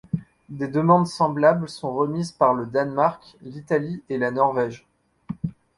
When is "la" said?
4.17-4.31